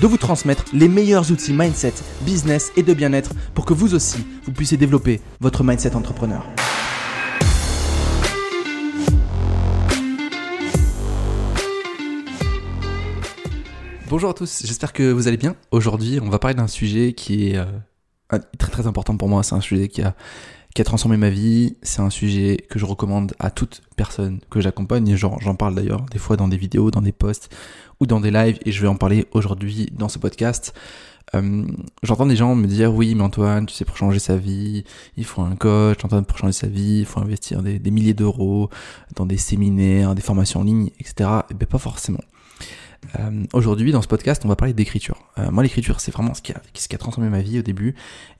[0.00, 1.92] de vous transmettre les meilleurs outils mindset,
[2.22, 6.46] business et de bien-être pour que vous aussi, vous puissiez développer votre mindset entrepreneur.
[14.08, 15.54] Bonjour à tous, j'espère que vous allez bien.
[15.70, 19.42] Aujourd'hui, on va parler d'un sujet qui est euh, très très important pour moi.
[19.42, 20.16] C'est un sujet qui a,
[20.74, 21.76] qui a transformé ma vie.
[21.82, 25.08] C'est un sujet que je recommande à toute personne que j'accompagne.
[25.08, 27.54] Et j'en parle d'ailleurs des fois dans des vidéos, dans des posts
[28.00, 28.58] ou dans des lives.
[28.64, 30.74] Et je vais en parler aujourd'hui dans ce podcast.
[31.34, 31.64] Euh,
[32.02, 34.82] j'entends des gens me dire oui mais Antoine tu sais pour changer sa vie
[35.16, 38.68] il faut un coach Antoine pour changer sa vie il faut investir des, milliers d'euros
[39.14, 42.18] dans des séminaires des formations en ligne etc et eh ben pas forcément
[43.20, 46.42] euh, aujourd'hui dans ce podcast on va parler d'écriture euh, moi l'écriture c'est vraiment ce
[46.42, 47.94] qui, a, ce qui a transformé ma vie au début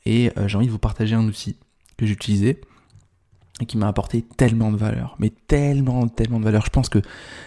[0.04, 1.58] et j'ai envie de vous partager un outil
[2.00, 2.60] que j'utilisais
[3.60, 6.64] et qui m'a apporté tellement de valeur, mais tellement, tellement de valeur.
[6.64, 7.00] Je pense que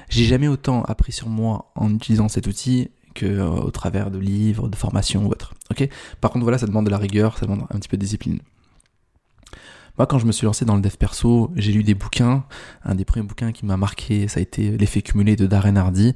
[0.10, 4.20] j'ai jamais autant appris sur moi en utilisant cet outil que euh, au travers de
[4.20, 5.56] livres, de formations ou autre.
[5.72, 5.90] Ok?
[6.22, 8.40] Par contre, voilà, ça demande de la rigueur, ça demande un petit peu de discipline.
[9.98, 12.46] Moi, quand je me suis lancé dans le dev perso, j'ai lu des bouquins.
[12.84, 16.16] Un des premiers bouquins qui m'a marqué, ça a été L'effet cumulé de Darren Hardy.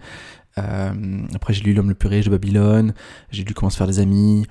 [0.57, 0.93] Euh,
[1.35, 2.93] après, j'ai lu L'homme le plus riche de Babylone.
[3.31, 4.45] J'ai lu Comment se faire des amis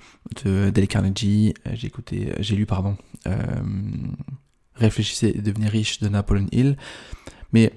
[0.45, 1.55] de Dale Carnegie.
[1.67, 3.35] Euh, j'ai écouté, j'ai lu, pardon, euh,
[4.75, 6.77] Réfléchissez et devenez riche de Napoleon Hill.
[7.53, 7.73] Mais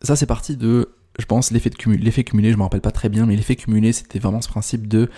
[0.00, 2.02] ça, c'est parti de, je pense, l'effet cumulé.
[2.02, 4.88] L'effet cumulé, je me rappelle pas très bien, mais l'effet cumulé, c'était vraiment ce principe
[4.88, 5.10] de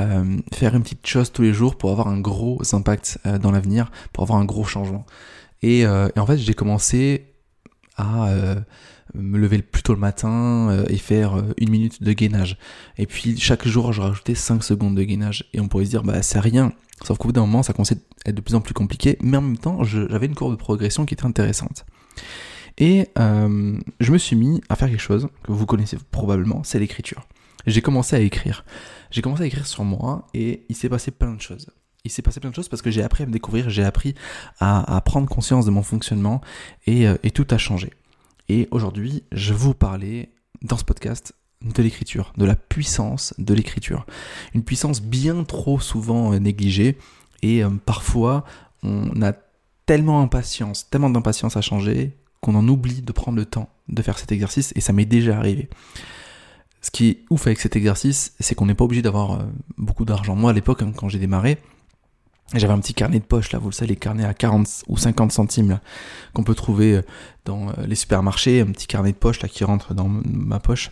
[0.00, 3.50] euh, faire une petite chose tous les jours pour avoir un gros impact euh, dans
[3.50, 5.06] l'avenir, pour avoir un gros changement.
[5.64, 7.34] Euh, et en fait, j'ai commencé
[7.96, 8.32] à
[9.14, 12.58] me lever plus tôt le matin et faire une minute de gainage.
[12.96, 15.48] Et puis chaque jour, je rajoutais 5 secondes de gainage.
[15.52, 16.72] Et on pourrait se dire, bah c'est rien.
[17.04, 19.36] Sauf qu'au bout d'un moment, ça commençait à être de plus en plus compliqué, mais
[19.36, 21.86] en même temps, j'avais une courbe de progression qui était intéressante.
[22.78, 26.78] Et euh, je me suis mis à faire quelque chose que vous connaissez probablement, c'est
[26.78, 27.26] l'écriture.
[27.66, 28.64] J'ai commencé à écrire.
[29.10, 31.70] J'ai commencé à écrire sur moi et il s'est passé plein de choses.
[32.04, 34.14] Il s'est passé plein de choses parce que j'ai appris à me découvrir, j'ai appris
[34.60, 36.40] à, prendre conscience de mon fonctionnement
[36.88, 37.90] euh, et tout a changé.
[38.48, 40.32] Et aujourd'hui, je vais vous parler
[40.62, 44.06] dans ce podcast de l'écriture, de la puissance de l'écriture.
[44.54, 46.96] Une puissance bien trop souvent euh, négligée
[47.42, 48.44] et euh, parfois
[48.82, 49.32] on a
[49.86, 54.18] tellement d'impatience, tellement d'impatience à changer qu'on en oublie de prendre le temps de faire
[54.18, 55.68] cet exercice et ça m'est déjà arrivé.
[56.80, 59.44] Ce qui est ouf avec cet exercice, c'est qu'on n'est pas obligé d'avoir euh,
[59.76, 60.36] beaucoup d'argent.
[60.36, 61.58] Moi à l'époque, hein, quand j'ai démarré,
[62.54, 64.96] j'avais un petit carnet de poche là, vous le savez, les carnets à 40 ou
[64.96, 65.80] 50 centimes
[66.32, 67.00] qu'on peut trouver
[67.44, 70.90] dans les supermarchés, un petit carnet de poche là qui rentre dans ma poche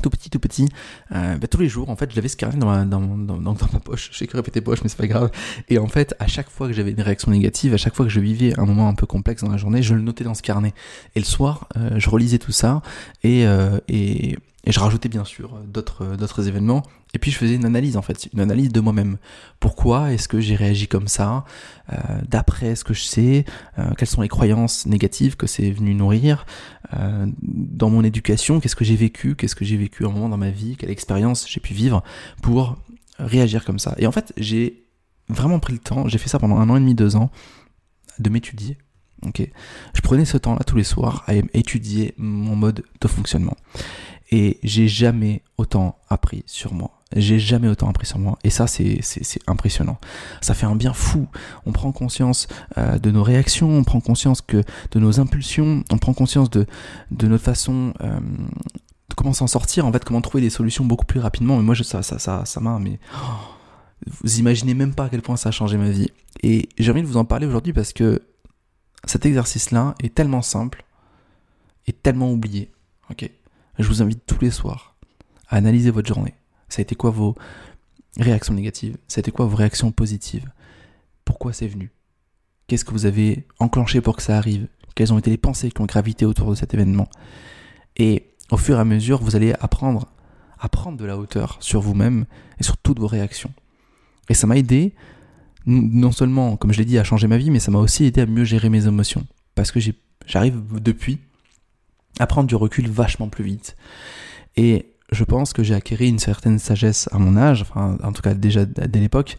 [0.00, 0.68] tout petit, tout petit.
[1.12, 3.56] Euh, bah, tous les jours, en fait, j'avais ce carnet dans ma, dans, dans, dans
[3.72, 4.10] ma poche.
[4.12, 5.30] Je sais que répéter poche, mais c'est pas grave.
[5.68, 8.10] Et en fait, à chaque fois que j'avais une réaction négative, à chaque fois que
[8.10, 10.42] je vivais un moment un peu complexe dans la journée, je le notais dans ce
[10.42, 10.72] carnet.
[11.14, 12.82] Et le soir, euh, je relisais tout ça
[13.22, 16.82] et, euh, et, et je rajoutais bien sûr d'autres d'autres événements.
[17.14, 19.18] Et puis je faisais une analyse en fait, une analyse de moi-même.
[19.60, 21.44] Pourquoi est-ce que j'ai réagi comme ça?
[21.92, 21.96] Euh,
[22.28, 23.44] D'après ce que je sais,
[23.78, 26.46] euh, quelles sont les croyances négatives que c'est venu nourrir?
[26.94, 29.34] Euh, Dans mon éducation, qu'est-ce que j'ai vécu?
[29.34, 30.76] Qu'est-ce que j'ai vécu un moment dans ma vie?
[30.76, 32.02] Quelle expérience j'ai pu vivre
[32.40, 32.76] pour
[33.18, 33.94] réagir comme ça?
[33.98, 34.84] Et en fait, j'ai
[35.28, 37.30] vraiment pris le temps, j'ai fait ça pendant un an et demi, deux ans,
[38.18, 38.78] de m'étudier.
[39.24, 39.48] Ok,
[39.94, 43.56] je prenais ce temps-là tous les soirs à étudier mon mode de fonctionnement.
[44.32, 47.02] Et j'ai jamais autant appris sur moi.
[47.14, 48.38] J'ai jamais autant appris sur moi.
[48.44, 49.00] Et ça, c'est,
[49.46, 49.98] impressionnant.
[50.40, 51.28] Ça fait un bien fou.
[51.66, 52.48] On prend conscience
[52.78, 56.66] euh, de nos réactions, on prend conscience que de nos impulsions, on prend conscience de,
[57.10, 61.04] de notre façon euh, de comment s'en sortir, en fait, comment trouver des solutions beaucoup
[61.04, 61.58] plus rapidement.
[61.58, 63.18] Mais moi, ça, ça m'a, mais oh,
[64.22, 66.08] vous imaginez même pas à quel point ça a changé ma vie.
[66.42, 68.22] Et j'ai envie de vous en parler aujourd'hui parce que
[69.04, 70.86] cet exercice-là est tellement simple
[71.86, 72.70] et tellement oublié.
[73.10, 73.30] Ok
[73.78, 74.96] je vous invite tous les soirs
[75.48, 76.34] à analyser votre journée.
[76.68, 77.34] Ça a été quoi vos
[78.18, 78.96] réactions négatives?
[79.08, 80.50] Ça a été quoi vos réactions positives?
[81.24, 81.90] Pourquoi c'est venu?
[82.66, 84.68] Qu'est-ce que vous avez enclenché pour que ça arrive?
[84.94, 87.08] Quelles ont été les pensées qui ont gravité autour de cet événement?
[87.96, 90.08] Et au fur et à mesure, vous allez apprendre
[90.58, 92.26] à prendre de la hauteur sur vous-même
[92.58, 93.52] et sur toutes vos réactions.
[94.28, 94.94] Et ça m'a aidé,
[95.66, 98.20] non seulement, comme je l'ai dit, à changer ma vie, mais ça m'a aussi aidé
[98.20, 99.26] à mieux gérer mes émotions.
[99.54, 99.80] Parce que
[100.26, 101.18] j'arrive depuis
[102.22, 103.76] à prendre du recul vachement plus vite.
[104.56, 108.22] Et je pense que j'ai acquis une certaine sagesse à mon âge, enfin en tout
[108.22, 109.36] cas déjà dès l'époque,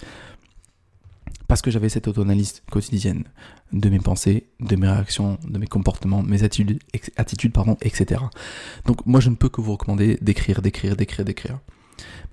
[1.48, 3.24] parce que j'avais cette auto-analyse quotidienne
[3.72, 6.80] de mes pensées, de mes réactions, de mes comportements, mes attitudes,
[7.16, 8.22] attitudes pardon, etc.
[8.86, 11.60] Donc moi je ne peux que vous recommander d'écrire, d'écrire, d'écrire, d'écrire.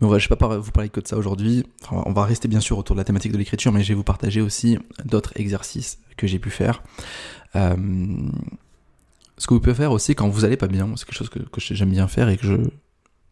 [0.00, 1.64] Mais je ne vais pas vous parler que de ça aujourd'hui.
[1.92, 4.02] on va rester bien sûr autour de la thématique de l'écriture, mais je vais vous
[4.02, 6.82] partager aussi d'autres exercices que j'ai pu faire.
[7.54, 7.76] Euh,
[9.40, 11.40] ce que vous pouvez faire aussi quand vous allez pas bien, c'est quelque chose que,
[11.58, 12.56] j'aime bien faire et que je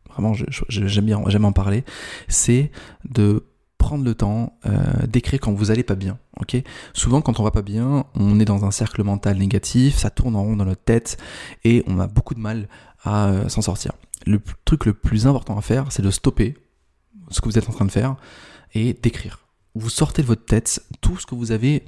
[0.09, 0.33] vraiment
[0.69, 1.85] j'aime bien j'aime en parler,
[2.29, 2.73] c'est
[3.05, 3.45] de
[3.77, 6.19] prendre le temps euh, d'écrire quand vous allez pas bien.
[6.41, 6.57] Ok?
[6.95, 10.35] Souvent, quand on va pas bien, on est dans un cercle mental négatif, ça tourne
[10.35, 11.19] en rond dans notre tête
[11.63, 12.69] et on a beaucoup de mal
[13.03, 13.93] à euh, s'en sortir.
[14.27, 16.57] Le truc le plus important à faire, c'est de stopper
[17.31, 18.17] ce que vous êtes en train de faire
[18.73, 19.41] et d'écrire.
[19.75, 21.85] Vous sortez de votre tête tout ce que vous avez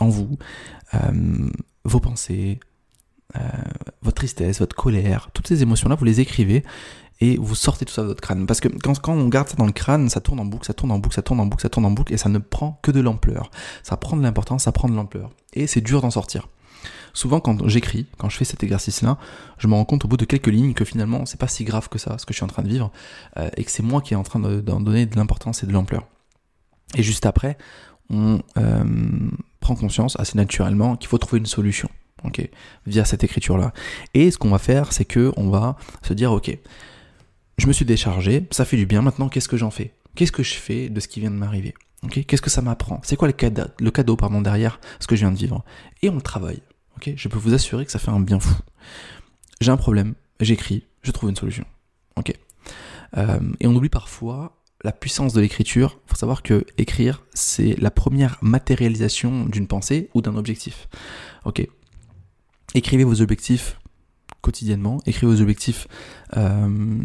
[0.00, 0.38] en vous,
[0.94, 1.48] euh,
[1.84, 2.58] vos pensées,
[4.02, 6.64] votre tristesse, votre colère, toutes ces émotions-là, vous les écrivez
[7.22, 8.46] et vous sortez tout ça de votre crâne.
[8.46, 10.74] Parce que quand, quand, on garde ça dans le crâne, ça tourne en boucle, ça
[10.74, 12.80] tourne en boucle, ça tourne en boucle, ça tourne en boucle, et ça ne prend
[12.82, 13.50] que de l'ampleur.
[13.84, 15.30] Ça prend de l'importance, ça prend de l'ampleur.
[15.52, 16.48] Et c'est dur d'en sortir.
[17.14, 19.18] Souvent, quand j'écris, quand je fais cet exercice-là,
[19.58, 21.88] je me rends compte au bout de quelques lignes que finalement, c'est pas si grave
[21.88, 22.90] que ça, ce que je suis en train de vivre,
[23.36, 25.72] euh, et que c'est moi qui est en train d'en donner de l'importance et de
[25.72, 26.08] l'ampleur.
[26.96, 27.56] Et juste après,
[28.10, 28.84] on euh,
[29.60, 31.88] prend conscience assez naturellement qu'il faut trouver une solution.
[32.32, 32.48] Ok,
[32.86, 33.72] via cette écriture là
[34.14, 36.58] et ce qu'on va faire c'est que on va se dire ok
[37.58, 39.94] je me suis déchargé, ça fait du bien, maintenant qu'est-ce que j'en fais?
[40.14, 41.74] Qu'est-ce que je fais de ce qui vient de m'arriver?
[42.10, 43.00] Qu'est-ce que ça m'apprend?
[43.04, 45.64] C'est quoi le cadeau, le cadeau derrière ce que je viens de vivre?
[46.02, 46.62] Et on le travaille.
[47.04, 48.56] je peux vous assurer que ça fait un bien fou.
[49.60, 51.64] J'ai un problème, j'écris, je trouve une solution.
[53.18, 56.00] Euh, et on oublie parfois la puissance de l'écriture.
[56.06, 60.88] Il faut savoir que écrire, c'est la première matérialisation d'une pensée ou d'un objectif.
[61.44, 61.68] Ok?
[62.74, 63.78] Écrivez vos objectifs
[64.40, 65.00] quotidiennement.
[65.06, 65.86] Écrivez vos objectifs
[66.36, 66.98] euh,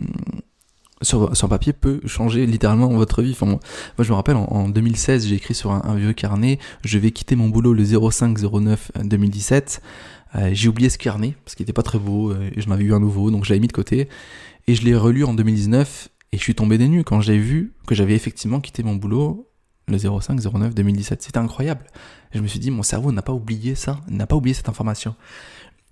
[1.02, 3.31] sur, sur papier peut changer littéralement votre vie.
[3.31, 3.60] Enfin, moi,
[4.00, 7.50] je me rappelle, en, 2016, j'ai écrit sur un, vieux carnet, je vais quitter mon
[7.50, 9.81] boulot le 05-09 2017.
[10.36, 12.84] Euh, j'ai oublié ce carnet, parce qu'il était pas très beau, euh, et je m'avais
[12.84, 14.10] eu un nouveau, donc je mis de côté.
[14.68, 17.74] Et je l'ai relu en 2019, et je suis tombé des nues quand j'ai vu
[17.88, 19.47] que j'avais effectivement quitté mon boulot
[19.88, 21.22] le 05-09 2017.
[21.22, 21.86] C'était incroyable.
[22.34, 25.16] je me suis dit, mon cerveau n'a pas oublié ça, n'a pas oublié cette information.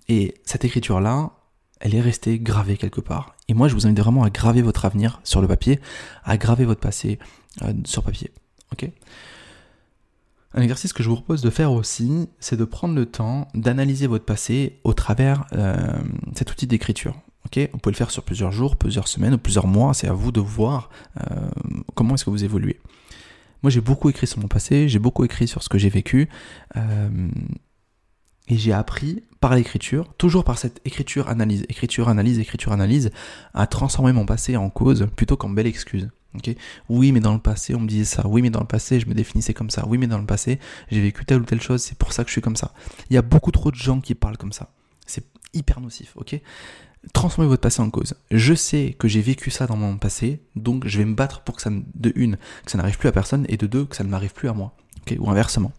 [0.08, 1.32] Et cette écriture-là,
[1.80, 3.36] elle est restée gravée quelque part.
[3.48, 5.80] Et moi, je vous invite vraiment à graver votre avenir sur le papier,
[6.24, 7.18] à graver votre passé
[7.62, 8.30] euh, sur papier.
[8.72, 8.90] Ok?
[10.54, 14.06] Un exercice que je vous propose de faire aussi, c'est de prendre le temps d'analyser
[14.06, 15.98] votre passé au travers euh,
[16.34, 17.14] cet outil d'écriture.
[17.44, 17.58] Ok?
[17.72, 19.92] Vous pouvez le faire sur plusieurs jours, plusieurs semaines ou plusieurs mois.
[19.92, 20.88] C'est à vous de voir
[21.20, 21.48] euh,
[21.94, 22.80] comment est-ce que vous évoluez.
[23.66, 26.28] Moi, j'ai beaucoup écrit sur mon passé, j'ai beaucoup écrit sur ce que j'ai vécu.
[26.76, 33.10] Et j'ai appris par l'écriture, toujours par cette écriture analyse, écriture analyse, écriture analyse,
[33.54, 36.10] à transformer mon passé en cause plutôt qu'en belle excuse.
[36.36, 36.56] Okay
[36.88, 38.28] oui, mais dans le passé, on me disait ça.
[38.28, 39.84] Oui, mais dans le passé, je me définissais comme ça.
[39.88, 40.60] Oui, mais dans le passé,
[40.92, 41.82] j'ai vécu telle ou telle chose.
[41.82, 42.72] C'est pour ça que je suis comme ça.
[43.10, 44.70] Il y a beaucoup trop de gens qui parlent comme ça.
[45.06, 45.24] C'est
[45.54, 46.40] hyper nocif, ok?
[47.12, 48.14] Transformez votre passé en cause.
[48.30, 51.56] Je sais que j'ai vécu ça dans mon passé, donc je vais me battre pour
[51.56, 54.04] que ça, de une, que ça n'arrive plus à personne, et de deux, que ça
[54.04, 54.74] ne m'arrive plus à moi.
[55.02, 55.72] ok Ou inversement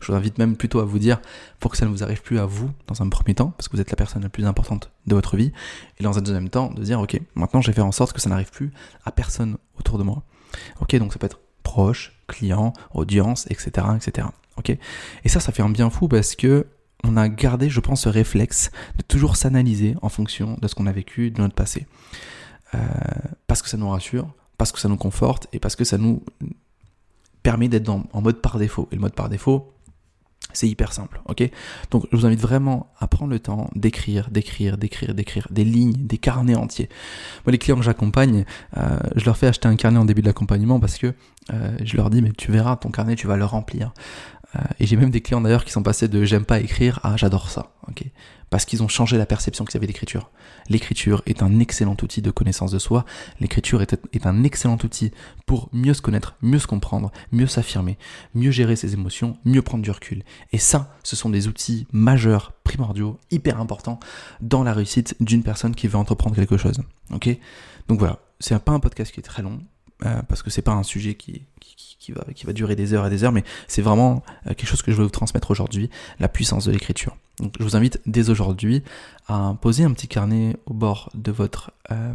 [0.00, 1.20] je vous invite même plutôt à vous dire,
[1.60, 3.76] pour que ça ne vous arrive plus à vous dans un premier temps, parce que
[3.76, 5.52] vous êtes la personne la plus importante de votre vie,
[5.98, 8.20] et dans un deuxième temps, de dire, ok, maintenant je vais faire en sorte que
[8.20, 8.72] ça n'arrive plus
[9.04, 10.22] à personne autour de moi.
[10.80, 14.28] Ok, donc ça peut être proche, client, audience, etc., etc.
[14.56, 16.66] Ok, et ça, ça fait un bien fou parce que
[17.04, 20.86] on a gardé, je pense, ce réflexe de toujours s'analyser en fonction de ce qu'on
[20.86, 21.86] a vécu de notre passé,
[22.74, 22.78] euh,
[23.46, 26.22] parce que ça nous rassure, parce que ça nous conforte et parce que ça nous
[27.42, 28.88] permet d'être en mode par défaut.
[28.90, 29.76] Et le mode par défaut,
[30.52, 31.48] c'est hyper simple, ok?
[31.90, 35.92] Donc je vous invite vraiment à prendre le temps d'écrire, d'écrire, d'écrire, d'écrire des lignes,
[35.92, 36.88] des carnets entiers.
[37.44, 38.44] Moi, les clients que j'accompagne,
[38.76, 41.14] euh, je leur fais acheter un carnet en début de l'accompagnement parce que
[41.52, 43.92] euh, je leur dis mais tu verras ton carnet, tu vas le remplir.
[44.54, 47.16] Euh, et j'ai même des clients d'ailleurs qui sont passés de j'aime pas écrire à
[47.16, 48.04] j'adore ça, ok
[48.48, 50.30] Parce qu'ils ont changé la perception qu'ils avaient d'écriture.
[50.68, 53.04] L'écriture est un excellent outil de connaissance de soi.
[53.40, 55.10] L'écriture est, un excellent outil
[55.46, 57.98] pour mieux se connaître, mieux se comprendre, mieux s'affirmer,
[58.34, 60.22] mieux gérer ses émotions, mieux prendre du recul.
[60.52, 64.00] Et ça, ce sont des outils majeurs, primordiaux, hyper importants
[64.40, 66.80] dans la réussite d'une personne qui veut entreprendre quelque chose.
[67.12, 67.28] Ok
[67.88, 69.60] Donc voilà, c'est pas un podcast qui est très long.
[70.04, 71.46] Euh, parce que c'est pas un sujet qui,
[72.10, 74.82] va, qui va durer des heures et des heures, mais c'est vraiment euh, quelque chose
[74.82, 75.88] que je veux vous transmettre aujourd'hui,
[76.20, 77.16] la puissance de l'écriture.
[77.38, 78.82] Donc je vous invite dès aujourd'hui
[79.26, 82.12] à poser un petit carnet au bord de votre euh,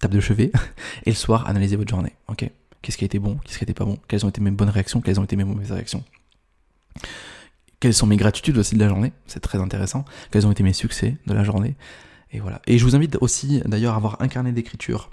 [0.00, 0.52] table de chevet
[1.06, 2.12] et le soir analyser votre journée.
[2.28, 2.50] Ok
[2.82, 4.50] Qu'est-ce qui a été bon Qu'est-ce qui a été pas bon Quelles ont été mes
[4.50, 6.02] bonnes réactions Quelles ont été mes mauvaises réactions
[7.78, 10.06] Quelles sont mes gratitudes aussi de la journée C'est très intéressant.
[10.30, 11.76] Quels ont été mes succès de la journée
[12.32, 12.62] Et voilà.
[12.66, 15.10] Et je vous invite aussi d'ailleurs à avoir un carnet d'écriture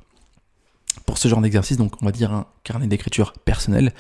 [1.06, 3.94] pour ce genre d'exercice, donc on va dire un carnet d'écriture personnel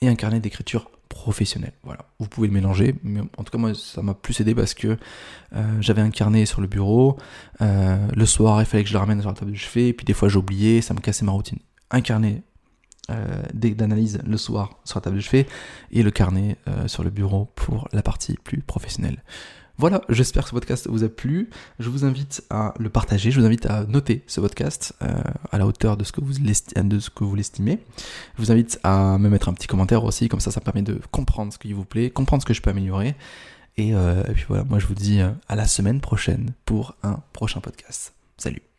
[0.00, 1.72] et un carnet d'écriture professionnel.
[1.82, 4.74] Voilà, vous pouvez le mélanger, mais en tout cas moi ça m'a plus aidé parce
[4.74, 4.96] que
[5.54, 7.18] euh, j'avais un carnet sur le bureau,
[7.60, 9.92] euh, le soir il fallait que je le ramène sur la table de chevet, et
[9.92, 11.58] puis des fois j'oubliais, ça me cassait ma routine.
[11.90, 12.42] Un carnet
[13.10, 15.46] euh, d'analyse le soir sur la table de chevet
[15.90, 16.56] et le carnet
[16.86, 19.22] sur le bureau pour la partie plus professionnelle.
[19.76, 21.50] Voilà, j'espère que ce podcast vous a plu.
[21.80, 25.08] Je vous invite à le partager, je vous invite à noter ce podcast euh,
[25.50, 27.80] à la hauteur de ce que vous l'estimez.
[28.36, 31.00] Je vous invite à me mettre un petit commentaire aussi, comme ça ça permet de
[31.10, 33.16] comprendre ce qui vous plaît, comprendre ce que je peux améliorer.
[33.76, 36.94] Et, euh, et puis voilà, moi je vous dis euh, à la semaine prochaine pour
[37.02, 38.14] un prochain podcast.
[38.36, 38.73] Salut